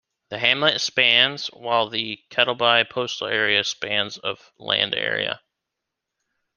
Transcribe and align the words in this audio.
The 0.29 0.39
hamlet 0.39 0.81
spans 0.81 1.45
while 1.53 1.87
the 1.87 2.19
Kettleby 2.31 2.89
postal 2.89 3.27
area 3.27 3.63
spans 3.63 4.17
of 4.17 4.51
land 4.57 4.95
area. 4.95 5.43